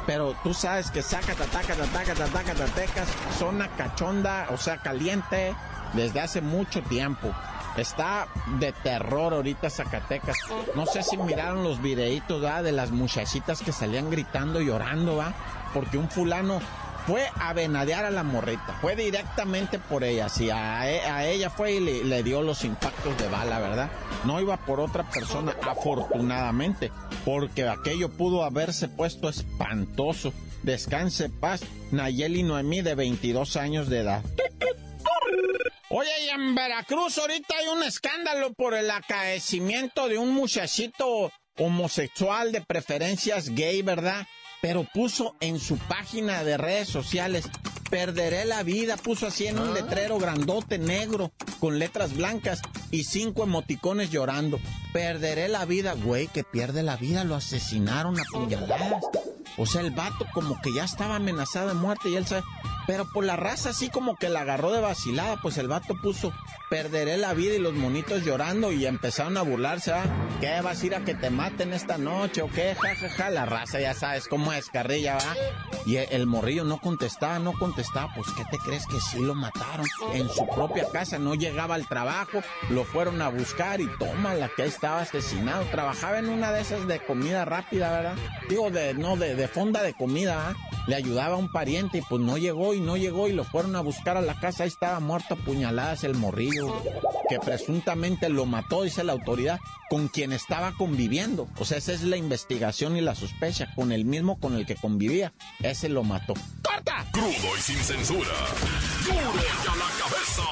Pero 0.06 0.34
tú 0.42 0.52
sabes 0.52 0.90
que 0.90 1.02
saca, 1.02 1.34
tataca, 1.34 1.74
tataca, 1.74 2.14
tataca, 2.14 2.54
tatecas, 2.54 3.08
zona 3.38 3.68
cachonda, 3.68 4.48
o 4.50 4.56
sea, 4.58 4.78
caliente, 4.78 5.54
desde 5.94 6.20
hace 6.20 6.40
mucho 6.40 6.82
tiempo. 6.82 7.32
Está 7.76 8.28
de 8.60 8.72
terror 8.72 9.34
ahorita 9.34 9.68
Zacatecas. 9.68 10.36
No 10.76 10.86
sé 10.86 11.02
si 11.02 11.16
miraron 11.16 11.64
los 11.64 11.82
videitos 11.82 12.40
de 12.62 12.72
las 12.72 12.90
muchachitas 12.92 13.62
que 13.62 13.72
salían 13.72 14.10
gritando 14.10 14.60
y 14.60 14.66
llorando, 14.66 15.16
¿va? 15.16 15.32
Porque 15.72 15.98
un 15.98 16.08
fulano 16.08 16.60
fue 17.06 17.28
a 17.34 17.52
venadear 17.52 18.04
a 18.04 18.10
la 18.10 18.22
morrita. 18.22 18.78
Fue 18.80 18.96
directamente 18.96 19.78
por 19.78 20.04
ella. 20.04 20.28
Sí, 20.28 20.50
a, 20.50 20.88
ella 21.26 21.50
fue 21.50 21.72
y 21.72 21.80
le, 21.80 22.04
le, 22.04 22.22
dio 22.22 22.42
los 22.42 22.64
impactos 22.64 23.16
de 23.18 23.28
bala, 23.28 23.58
¿verdad? 23.60 23.90
No 24.24 24.40
iba 24.40 24.56
por 24.56 24.80
otra 24.80 25.08
persona, 25.10 25.54
afortunadamente. 25.62 26.90
Porque 27.24 27.68
aquello 27.68 28.10
pudo 28.10 28.44
haberse 28.44 28.88
puesto 28.88 29.28
espantoso. 29.28 30.32
Descanse 30.62 31.28
paz. 31.28 31.62
Nayeli 31.90 32.42
Noemí, 32.42 32.80
de 32.80 32.94
22 32.94 33.56
años 33.56 33.88
de 33.88 34.00
edad. 34.00 34.22
Oye, 35.90 36.10
y 36.26 36.30
en 36.30 36.54
Veracruz 36.54 37.18
ahorita 37.18 37.54
hay 37.56 37.68
un 37.68 37.82
escándalo 37.82 38.52
por 38.54 38.74
el 38.74 38.90
acaecimiento 38.90 40.08
de 40.08 40.18
un 40.18 40.32
muchachito 40.32 41.30
homosexual 41.56 42.50
de 42.50 42.62
preferencias 42.62 43.50
gay, 43.50 43.82
¿verdad? 43.82 44.26
Pero 44.64 44.82
puso 44.94 45.36
en 45.40 45.60
su 45.60 45.76
página 45.76 46.42
de 46.42 46.56
redes 46.56 46.88
sociales, 46.88 47.50
perderé 47.90 48.46
la 48.46 48.62
vida, 48.62 48.96
puso 48.96 49.26
así 49.26 49.46
en 49.46 49.58
un 49.58 49.68
ah. 49.68 49.72
letrero 49.72 50.16
grandote 50.16 50.78
negro 50.78 51.32
con 51.60 51.78
letras 51.78 52.16
blancas 52.16 52.62
y 52.90 53.04
cinco 53.04 53.42
emoticones 53.42 54.10
llorando. 54.10 54.58
Perderé 54.94 55.48
la 55.48 55.66
vida, 55.66 55.92
güey, 55.92 56.28
que 56.28 56.44
pierde 56.44 56.82
la 56.82 56.96
vida, 56.96 57.24
lo 57.24 57.34
asesinaron 57.34 58.18
a 58.18 58.22
puñaladas. 58.32 59.04
O 59.58 59.66
sea, 59.66 59.82
el 59.82 59.90
vato 59.90 60.26
como 60.32 60.58
que 60.62 60.72
ya 60.72 60.84
estaba 60.84 61.16
amenazado 61.16 61.68
de 61.68 61.74
muerte 61.74 62.08
y 62.08 62.16
él 62.16 62.24
sabe. 62.24 62.42
Pero 62.86 63.04
por 63.06 63.24
la 63.24 63.36
raza 63.36 63.70
así 63.70 63.88
como 63.88 64.16
que 64.16 64.28
la 64.28 64.40
agarró 64.40 64.72
de 64.72 64.80
vacilada, 64.80 65.38
pues 65.40 65.58
el 65.58 65.68
vato 65.68 65.94
puso, 65.94 66.32
perderé 66.68 67.16
la 67.16 67.32
vida 67.32 67.54
y 67.54 67.58
los 67.58 67.74
monitos 67.74 68.24
llorando 68.24 68.72
y 68.72 68.86
empezaron 68.86 69.36
a 69.36 69.42
burlarse, 69.42 69.92
¿ah? 69.92 70.04
¿Qué 70.40 70.60
vas 70.60 70.82
a 70.82 70.86
ir 70.86 70.94
a 70.94 71.04
que 71.04 71.14
te 71.14 71.30
maten 71.30 71.72
esta 71.72 71.96
noche 71.96 72.42
o 72.42 72.48
qué? 72.48 72.74
Ja, 72.74 72.94
ja, 72.94 73.08
ja, 73.08 73.30
la 73.30 73.46
raza 73.46 73.80
ya 73.80 73.94
sabes 73.94 74.28
cómo 74.28 74.52
es, 74.52 74.68
carrilla, 74.68 75.16
¿va? 75.16 75.34
Y 75.86 75.96
el 75.96 76.26
morrillo 76.26 76.64
no 76.64 76.78
contestaba, 76.78 77.38
no 77.38 77.52
contestaba, 77.52 78.12
pues 78.14 78.28
¿qué 78.36 78.44
te 78.50 78.58
crees 78.58 78.86
que 78.86 79.00
sí 79.00 79.18
lo 79.18 79.34
mataron? 79.34 79.86
En 80.12 80.28
su 80.28 80.46
propia 80.46 80.86
casa, 80.90 81.18
no 81.18 81.34
llegaba 81.34 81.74
al 81.74 81.86
trabajo, 81.86 82.42
lo 82.70 82.84
fueron 82.84 83.22
a 83.22 83.28
buscar 83.28 83.80
y 83.80 83.88
toma 83.98 84.34
la 84.34 84.48
que 84.48 84.64
estaba 84.64 85.00
asesinado. 85.00 85.64
Trabajaba 85.70 86.18
en 86.18 86.28
una 86.28 86.52
de 86.52 86.60
esas 86.60 86.86
de 86.86 87.00
comida 87.00 87.44
rápida, 87.44 87.90
¿verdad? 87.90 88.16
Digo, 88.48 88.70
de, 88.70 88.94
no, 88.94 89.16
de, 89.16 89.34
de 89.34 89.48
fonda 89.48 89.82
de 89.82 89.94
comida, 89.94 90.50
¿ah? 90.50 90.73
Le 90.86 90.96
ayudaba 90.96 91.34
a 91.34 91.38
un 91.38 91.50
pariente 91.50 91.98
y 91.98 92.02
pues 92.02 92.20
no 92.20 92.36
llegó 92.36 92.74
y 92.74 92.80
no 92.80 92.96
llegó 92.96 93.28
y 93.28 93.32
lo 93.32 93.44
fueron 93.44 93.74
a 93.76 93.80
buscar 93.80 94.16
a 94.16 94.22
la 94.22 94.38
casa. 94.38 94.64
Ahí 94.64 94.68
estaba 94.68 95.00
muerto 95.00 95.34
a 95.34 95.36
puñaladas 95.38 96.04
el 96.04 96.14
morrillo, 96.14 96.74
que 97.28 97.38
presuntamente 97.38 98.28
lo 98.28 98.44
mató, 98.44 98.82
dice 98.82 99.02
la 99.02 99.12
autoridad, 99.12 99.58
con 99.88 100.08
quien 100.08 100.32
estaba 100.32 100.72
conviviendo. 100.76 101.48
O 101.58 101.64
sea, 101.64 101.78
esa 101.78 101.92
es 101.92 102.02
la 102.02 102.16
investigación 102.16 102.96
y 102.96 103.00
la 103.00 103.14
sospecha, 103.14 103.72
con 103.74 103.92
el 103.92 104.04
mismo 104.04 104.38
con 104.38 104.54
el 104.54 104.66
que 104.66 104.76
convivía. 104.76 105.32
Ese 105.60 105.88
lo 105.88 106.04
mató. 106.04 106.34
¡Corta! 106.62 107.06
Crudo 107.12 107.56
y 107.58 107.60
sin 107.60 107.78
censura. 107.78 108.30
¡Duro 109.04 109.32
a 109.70 109.76
la 109.76 109.88
cabeza! 110.00 110.42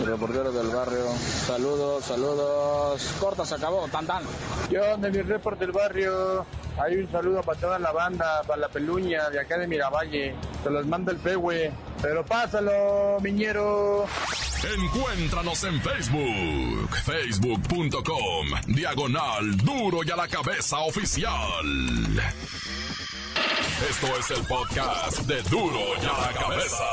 el 0.00 0.06
reportero 0.06 0.50
del 0.50 0.68
barrio. 0.68 1.04
Saludos, 1.46 2.04
saludos. 2.04 3.02
Corta, 3.20 3.44
se 3.44 3.56
acabó, 3.56 3.86
tan 3.88 4.06
tan. 4.06 4.22
Yo 4.70 4.96
de 4.96 5.10
mi 5.10 5.20
report 5.20 5.58
del 5.58 5.72
barrio. 5.72 6.46
Hay 6.78 6.96
un 6.96 7.10
saludo 7.12 7.42
para 7.42 7.60
toda 7.60 7.78
la 7.78 7.92
banda, 7.92 8.42
para 8.46 8.60
la 8.62 8.68
peluña 8.68 9.28
de 9.28 9.40
acá 9.40 9.58
de 9.58 9.66
Miravalle. 9.66 10.34
Se 10.62 10.70
los 10.70 10.86
manda 10.86 11.12
el 11.12 11.18
pegue. 11.18 11.72
Pero 12.00 12.24
pásalo, 12.24 13.18
miñero. 13.20 14.06
Encuéntranos 14.62 15.64
en 15.64 15.80
Facebook, 15.82 16.96
facebook.com, 17.04 18.46
diagonal 18.68 19.56
duro 19.58 19.98
y 20.04 20.10
a 20.10 20.16
la 20.16 20.28
cabeza 20.28 20.78
oficial. 20.78 21.66
Esto 23.90 24.06
es 24.18 24.30
el 24.30 24.46
podcast 24.46 25.18
de 25.26 25.42
duro 25.42 25.80
y 26.00 26.06
a 26.06 26.20
la 26.20 26.32
cabeza. 26.32 26.84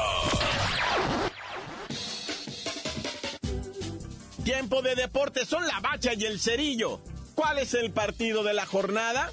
Tiempo 4.43 4.81
de 4.81 4.95
deporte 4.95 5.45
son 5.45 5.65
la 5.67 5.79
bacha 5.79 6.13
y 6.13 6.25
el 6.25 6.39
cerillo. 6.39 6.99
¿Cuál 7.35 7.59
es 7.59 7.73
el 7.73 7.91
partido 7.91 8.43
de 8.43 8.53
la 8.53 8.65
jornada? 8.65 9.31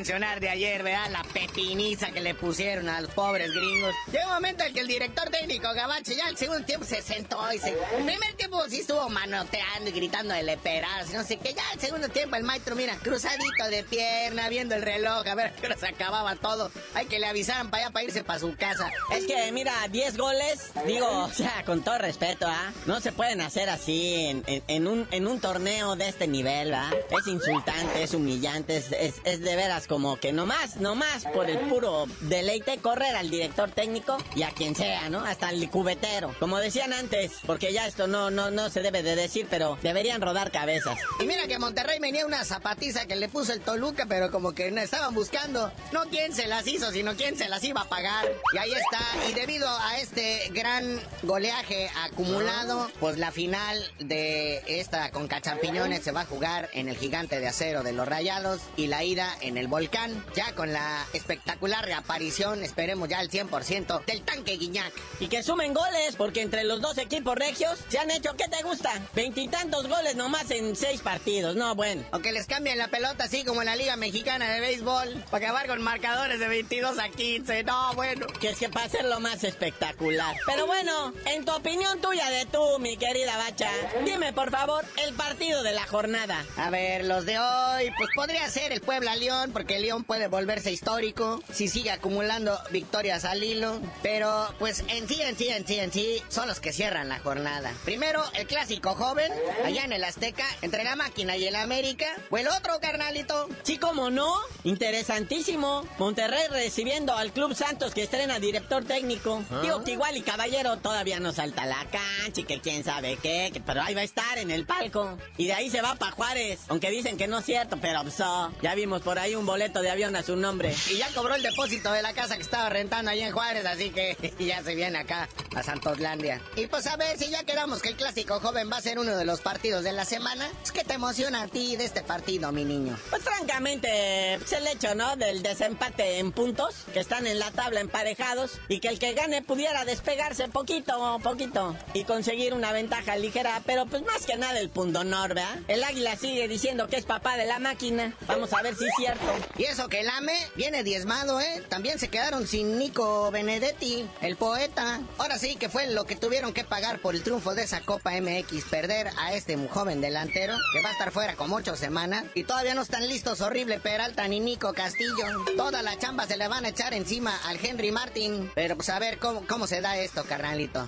Mencionar 0.00 0.40
de 0.40 0.48
ayer, 0.48 0.82
¿verdad? 0.82 1.10
La 1.10 1.22
pepiniza 1.24 2.10
que 2.10 2.22
le 2.22 2.34
pusieron 2.34 2.88
a 2.88 3.02
los 3.02 3.10
pobres 3.10 3.52
gringos. 3.52 3.94
Llegó 4.10 4.28
un 4.28 4.32
momento 4.32 4.64
en 4.64 4.72
que 4.72 4.80
el 4.80 4.86
director 4.86 5.28
técnico 5.28 5.68
Gabache 5.74 6.16
ya 6.16 6.26
el 6.30 6.38
segundo 6.38 6.64
tiempo 6.64 6.86
se 6.86 7.02
sentó 7.02 7.38
y 7.52 7.58
se... 7.58 7.68
El 7.68 8.06
primer 8.06 8.32
tiempo 8.32 8.66
sí 8.70 8.80
estuvo 8.80 9.10
manoteando 9.10 9.90
y 9.90 9.92
gritando 9.92 10.32
de 10.32 10.42
leperas, 10.42 11.12
no 11.12 11.22
sé 11.22 11.36
qué. 11.36 11.52
Ya 11.52 11.62
el 11.74 11.80
segundo 11.80 12.08
tiempo 12.08 12.36
el 12.36 12.44
maestro, 12.44 12.76
mira, 12.76 12.96
cruzadito 12.96 13.64
de 13.70 13.84
pierna, 13.84 14.48
viendo 14.48 14.74
el 14.74 14.80
reloj, 14.80 15.26
a 15.26 15.34
ver 15.34 15.52
qué 15.60 15.76
se 15.76 15.88
acababa 15.88 16.34
todo. 16.36 16.70
Hay 16.94 17.04
que 17.04 17.18
le 17.18 17.26
avisaran 17.26 17.70
para 17.70 17.84
allá 17.84 17.92
para 17.92 18.04
irse 18.06 18.24
para 18.24 18.38
su 18.38 18.56
casa. 18.56 18.90
Es 19.12 19.26
que, 19.26 19.52
mira, 19.52 19.74
10 19.90 20.16
goles, 20.16 20.70
digo, 20.86 21.06
o 21.24 21.30
sea, 21.30 21.62
con 21.66 21.84
todo 21.84 21.98
respeto, 21.98 22.46
¿ah? 22.48 22.72
No 22.86 23.00
se 23.00 23.12
pueden 23.12 23.42
hacer 23.42 23.68
así 23.68 24.42
en, 24.46 24.86
un, 24.86 25.06
en 25.10 25.26
un 25.26 25.40
torneo 25.40 25.94
de 25.94 26.08
este 26.08 26.26
nivel, 26.26 26.72
¿ah? 26.72 26.90
Es 27.10 27.26
insultante, 27.26 28.02
es 28.02 28.14
humillante, 28.14 28.78
es, 28.78 29.20
es 29.24 29.40
de 29.40 29.56
veras 29.56 29.88
como 29.90 30.18
que 30.18 30.32
nomás, 30.32 30.76
nomás 30.76 31.24
por 31.34 31.50
el 31.50 31.58
puro 31.68 32.06
deleite 32.20 32.78
correr 32.78 33.16
al 33.16 33.28
director 33.28 33.72
técnico 33.72 34.16
y 34.36 34.44
a 34.44 34.50
quien 34.52 34.76
sea, 34.76 35.08
¿no? 35.08 35.24
Hasta 35.24 35.50
el 35.50 35.68
cubetero. 35.68 36.32
Como 36.38 36.58
decían 36.58 36.92
antes, 36.92 37.32
porque 37.44 37.72
ya 37.72 37.88
esto 37.88 38.06
no, 38.06 38.30
no, 38.30 38.52
no 38.52 38.70
se 38.70 38.82
debe 38.82 39.02
de 39.02 39.16
decir, 39.16 39.48
pero 39.50 39.78
deberían 39.82 40.22
rodar 40.22 40.52
cabezas. 40.52 40.96
Y 41.18 41.26
mira 41.26 41.48
que 41.48 41.58
Monterrey 41.58 41.98
venía 41.98 42.24
una 42.24 42.44
zapatiza 42.44 43.06
que 43.06 43.16
le 43.16 43.28
puso 43.28 43.52
el 43.52 43.62
Toluca, 43.62 44.06
pero 44.08 44.30
como 44.30 44.52
que 44.52 44.70
no 44.70 44.80
estaban 44.80 45.12
buscando, 45.12 45.72
no 45.90 46.04
quién 46.04 46.32
se 46.32 46.46
las 46.46 46.68
hizo, 46.68 46.92
sino 46.92 47.16
quién 47.16 47.36
se 47.36 47.48
las 47.48 47.64
iba 47.64 47.80
a 47.80 47.88
pagar. 47.88 48.30
Y 48.54 48.58
ahí 48.58 48.72
está. 48.72 49.28
Y 49.28 49.32
debido 49.32 49.68
a 49.68 49.98
este 49.98 50.50
gran 50.52 51.00
goleaje 51.24 51.90
acumulado, 52.04 52.88
pues 53.00 53.18
la 53.18 53.32
final 53.32 53.76
de 53.98 54.62
esta 54.68 55.10
con 55.10 55.26
Cachampiñones 55.26 56.04
se 56.04 56.12
va 56.12 56.20
a 56.20 56.26
jugar 56.26 56.70
en 56.74 56.88
el 56.88 56.96
gigante 56.96 57.40
de 57.40 57.48
acero 57.48 57.82
de 57.82 57.92
los 57.92 58.06
Rayados 58.06 58.60
y 58.76 58.86
la 58.86 59.02
ida 59.02 59.34
en 59.40 59.56
el 59.56 59.66
volcán, 59.80 60.22
ya 60.36 60.54
con 60.54 60.74
la 60.74 61.06
espectacular 61.14 61.82
reaparición, 61.86 62.62
esperemos 62.62 63.08
ya 63.08 63.18
el 63.22 63.30
100% 63.30 64.04
del 64.04 64.20
tanque 64.20 64.58
Guiñac. 64.58 64.92
Y 65.20 65.28
que 65.28 65.42
sumen 65.42 65.72
goles, 65.72 66.16
porque 66.16 66.42
entre 66.42 66.64
los 66.64 66.82
dos 66.82 66.98
equipos 66.98 67.34
regios 67.34 67.78
se 67.88 67.98
han 67.98 68.10
hecho, 68.10 68.36
¿qué 68.36 68.46
te 68.48 68.62
gusta? 68.62 68.90
Veintitantos 69.14 69.88
goles 69.88 70.16
nomás 70.16 70.50
en 70.50 70.76
seis 70.76 71.00
partidos, 71.00 71.56
no, 71.56 71.74
bueno. 71.74 72.04
O 72.12 72.18
que 72.18 72.32
les 72.32 72.46
cambien 72.46 72.76
la 72.76 72.88
pelota 72.88 73.24
así 73.24 73.42
como 73.42 73.62
en 73.62 73.66
la 73.66 73.76
Liga 73.76 73.96
Mexicana 73.96 74.50
de 74.50 74.60
Béisbol, 74.60 75.24
para 75.30 75.46
acabar 75.46 75.66
con 75.66 75.80
marcadores 75.80 76.38
de 76.38 76.48
22 76.48 76.98
a 76.98 77.08
15, 77.08 77.64
no, 77.64 77.94
bueno. 77.94 78.26
Que 78.38 78.50
es 78.50 78.58
que 78.58 78.68
para 78.68 78.84
hacerlo 78.84 79.18
más 79.20 79.44
espectacular. 79.44 80.36
Pero 80.44 80.66
bueno, 80.66 81.14
en 81.24 81.46
tu 81.46 81.52
opinión 81.52 82.02
tuya 82.02 82.28
de 82.28 82.44
tú, 82.44 82.78
mi 82.80 82.98
querida 82.98 83.38
Bacha, 83.38 83.70
dime 84.04 84.34
por 84.34 84.50
favor 84.50 84.84
el 85.06 85.14
partido 85.14 85.62
de 85.62 85.72
la 85.72 85.86
jornada. 85.86 86.44
A 86.58 86.68
ver, 86.68 87.06
los 87.06 87.24
de 87.24 87.38
hoy, 87.38 87.90
pues 87.96 88.10
podría 88.14 88.46
ser 88.50 88.72
el 88.72 88.82
Puebla 88.82 89.16
León, 89.16 89.52
porque 89.54 89.69
el 89.76 89.82
León 89.82 90.04
puede 90.04 90.28
volverse 90.28 90.70
histórico 90.72 91.42
si 91.52 91.68
sigue 91.68 91.90
acumulando 91.90 92.58
victorias 92.70 93.24
al 93.24 93.42
hilo. 93.42 93.80
Pero 94.02 94.48
pues 94.58 94.84
en 94.88 95.08
sí, 95.08 95.20
en 95.22 95.36
sí, 95.36 95.48
en 95.48 95.66
sí, 95.66 95.78
en 95.78 95.92
sí, 95.92 96.22
son 96.28 96.48
los 96.48 96.60
que 96.60 96.72
cierran 96.72 97.08
la 97.08 97.18
jornada. 97.20 97.72
Primero, 97.84 98.22
el 98.34 98.46
clásico 98.46 98.94
joven, 98.94 99.32
allá 99.64 99.84
en 99.84 99.92
el 99.92 100.04
Azteca, 100.04 100.44
entre 100.62 100.84
la 100.84 100.96
máquina 100.96 101.36
y 101.36 101.46
el 101.46 101.54
América. 101.56 102.06
O 102.30 102.38
el 102.38 102.48
otro, 102.48 102.78
carnalito. 102.80 103.48
Sí, 103.62 103.78
como 103.78 104.10
no. 104.10 104.34
Interesantísimo. 104.64 105.84
Monterrey 105.98 106.46
recibiendo 106.50 107.14
al 107.14 107.32
Club 107.32 107.54
Santos 107.54 107.94
que 107.94 108.02
estrena 108.02 108.38
director 108.40 108.84
técnico. 108.84 109.42
Digo 109.62 109.84
que 109.84 109.92
igual 109.92 110.16
y 110.16 110.22
caballero 110.22 110.78
todavía 110.78 111.20
no 111.20 111.32
salta 111.32 111.64
la 111.66 111.86
cancha 111.90 112.40
y 112.40 112.44
que 112.44 112.60
quién 112.60 112.82
sabe 112.84 113.16
qué, 113.22 113.50
que- 113.52 113.60
pero 113.60 113.82
ahí 113.82 113.94
va 113.94 114.00
a 114.00 114.04
estar 114.04 114.38
en 114.38 114.50
el 114.50 114.66
palco. 114.66 115.16
Y 115.36 115.46
de 115.46 115.52
ahí 115.52 115.70
se 115.70 115.80
va 115.80 115.94
para 115.94 116.12
Juárez. 116.12 116.60
Aunque 116.68 116.90
dicen 116.90 117.16
que 117.16 117.28
no 117.28 117.38
es 117.38 117.44
cierto, 117.44 117.78
pero 117.80 118.02
pues, 118.02 118.20
oh, 118.20 118.50
ya 118.62 118.74
vimos 118.74 119.02
por 119.02 119.18
ahí 119.18 119.34
un 119.34 119.46
boleto 119.46 119.59
de 119.68 119.90
avión 119.90 120.16
a 120.16 120.22
su 120.22 120.36
nombre. 120.36 120.74
Y 120.88 120.96
ya 120.96 121.08
cobró 121.14 121.34
el 121.34 121.42
depósito 121.42 121.92
de 121.92 122.00
la 122.00 122.14
casa 122.14 122.36
que 122.36 122.42
estaba 122.42 122.70
rentando 122.70 123.10
allá 123.10 123.26
en 123.26 123.32
Juárez, 123.32 123.66
así 123.66 123.90
que 123.90 124.16
ya 124.38 124.62
se 124.62 124.74
viene 124.74 124.98
acá 124.98 125.28
a 125.54 125.62
Santoslandia. 125.62 126.40
Y 126.56 126.66
pues 126.66 126.86
a 126.86 126.96
ver, 126.96 127.18
si 127.18 127.30
ya 127.30 127.44
quedamos 127.44 127.82
que 127.82 127.90
el 127.90 127.96
clásico 127.96 128.40
joven 128.40 128.70
va 128.70 128.76
a 128.76 128.82
ser 128.82 128.98
uno 128.98 129.16
de 129.16 129.24
los 129.24 129.40
partidos 129.40 129.84
de 129.84 129.92
la 129.92 130.04
semana, 130.04 130.48
pues, 130.60 130.72
¿qué 130.72 130.84
te 130.84 130.94
emociona 130.94 131.42
a 131.42 131.48
ti 131.48 131.76
de 131.76 131.84
este 131.84 132.02
partido, 132.02 132.52
mi 132.52 132.64
niño? 132.64 132.98
Pues 133.10 133.22
francamente, 133.22 134.36
pues 134.38 134.52
el 134.52 134.66
hecho, 134.66 134.94
¿no? 134.94 135.16
Del 135.16 135.42
desempate 135.42 136.18
en 136.18 136.32
puntos, 136.32 136.84
que 136.92 137.00
están 137.00 137.26
en 137.26 137.38
la 137.38 137.50
tabla 137.50 137.80
emparejados, 137.80 138.52
y 138.68 138.80
que 138.80 138.88
el 138.88 138.98
que 138.98 139.14
gane 139.14 139.42
pudiera 139.42 139.84
despegarse 139.84 140.48
poquito, 140.48 141.18
poquito, 141.22 141.76
y 141.94 142.04
conseguir 142.04 142.54
una 142.54 142.72
ventaja 142.72 143.16
ligera, 143.16 143.62
pero 143.66 143.86
pues 143.86 144.02
más 144.02 144.26
que 144.26 144.36
nada 144.36 144.58
el 144.58 144.70
pundonor, 144.70 145.34
¿verdad? 145.34 145.58
El 145.68 145.82
águila 145.84 146.16
sigue 146.16 146.48
diciendo 146.48 146.88
que 146.88 146.96
es 146.96 147.04
papá 147.04 147.36
de 147.36 147.46
la 147.46 147.58
máquina. 147.58 148.14
Vamos 148.26 148.52
a 148.52 148.62
ver 148.62 148.76
si 148.76 148.84
es 148.84 148.92
cierto. 148.96 149.26
Y 149.56 149.64
eso 149.64 149.88
que 149.88 150.00
el 150.00 150.08
AME 150.08 150.38
viene 150.56 150.84
diezmado, 150.84 151.40
¿eh? 151.40 151.62
También 151.68 151.98
se 151.98 152.08
quedaron 152.08 152.46
sin 152.46 152.78
Nico 152.78 153.30
Benedetti, 153.30 154.08
el 154.20 154.36
poeta. 154.36 155.00
Ahora 155.18 155.38
sí 155.40 155.56
que 155.56 155.70
fue 155.70 155.86
lo 155.86 156.04
que 156.04 156.16
tuvieron 156.16 156.52
que 156.52 156.64
pagar 156.64 157.00
por 157.00 157.14
el 157.14 157.22
triunfo 157.22 157.54
de 157.54 157.62
esa 157.62 157.80
Copa 157.80 158.12
MX, 158.20 158.64
perder 158.70 159.08
a 159.18 159.32
este 159.32 159.56
joven 159.68 160.02
delantero, 160.02 160.54
que 160.72 160.82
va 160.82 160.90
a 160.90 160.92
estar 160.92 161.10
fuera 161.10 161.34
como 161.34 161.56
ocho 161.56 161.76
semanas. 161.76 162.24
Y 162.34 162.44
todavía 162.44 162.74
no 162.74 162.82
están 162.82 163.08
listos 163.08 163.40
horrible 163.40 163.80
Peralta 163.80 164.28
ni 164.28 164.38
Nico 164.38 164.74
Castillo. 164.74 165.24
Toda 165.56 165.82
la 165.82 165.98
chamba 165.98 166.26
se 166.26 166.36
le 166.36 166.46
van 166.46 166.66
a 166.66 166.68
echar 166.68 166.92
encima 166.92 167.34
al 167.46 167.58
Henry 167.64 167.90
Martin. 167.90 168.50
Pero 168.54 168.76
pues 168.76 168.90
a 168.90 168.98
ver 168.98 169.18
cómo, 169.18 169.46
cómo 169.48 169.66
se 169.66 169.80
da 169.80 169.96
esto, 169.96 170.24
carnalito. 170.24 170.86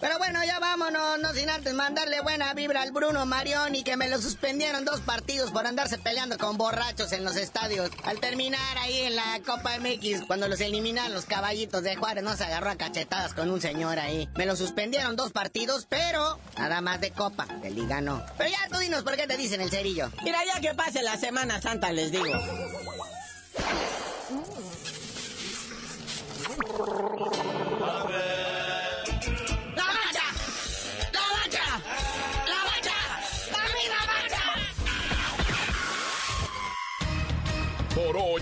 Pero 0.00 0.16
bueno, 0.16 0.42
ya 0.44 0.58
vámonos, 0.58 1.18
no 1.20 1.34
sin 1.34 1.50
antes 1.50 1.74
mandarle 1.74 2.22
buena 2.22 2.54
vibra 2.54 2.80
al 2.80 2.90
Bruno 2.90 3.26
Marioni, 3.26 3.84
que 3.84 3.98
me 3.98 4.08
lo 4.08 4.18
suspendieron 4.18 4.86
dos 4.86 5.00
partidos 5.00 5.50
por 5.50 5.66
andarse 5.66 5.98
peleando 5.98 6.38
con 6.38 6.56
borrachos 6.56 7.12
en 7.12 7.22
los 7.22 7.36
estadios. 7.36 7.90
Al 8.04 8.18
terminar 8.18 8.78
ahí 8.78 9.02
en 9.02 9.16
la 9.16 9.40
Copa 9.44 9.78
MX, 9.78 10.22
cuando 10.26 10.48
los 10.48 10.58
eliminan 10.62 11.12
los 11.12 11.26
caballitos 11.26 11.82
de 11.82 11.96
Juárez, 11.96 12.24
no 12.24 12.34
se 12.34 12.44
agarró 12.44 12.70
a 12.70 12.76
cachetadas 12.76 13.34
con 13.34 13.50
un 13.50 13.60
señor 13.60 13.98
ahí. 13.98 14.26
Me 14.36 14.46
lo 14.46 14.56
suspendieron 14.56 15.16
dos 15.16 15.32
partidos, 15.32 15.86
pero 15.86 16.40
nada 16.56 16.80
más 16.80 17.02
de 17.02 17.10
Copa, 17.10 17.44
de 17.60 17.70
Liga 17.70 18.00
no. 18.00 18.24
Pero 18.38 18.48
ya 18.48 18.68
tú 18.70 18.78
dinos 18.78 19.02
por 19.02 19.16
qué 19.16 19.26
te 19.26 19.36
dicen 19.36 19.60
el 19.60 19.70
cerillo. 19.70 20.10
Mira, 20.24 20.38
ya 20.46 20.62
que 20.62 20.74
pase 20.74 21.02
la 21.02 21.18
Semana 21.18 21.60
Santa, 21.60 21.92
les 21.92 22.10
digo. 22.10 22.32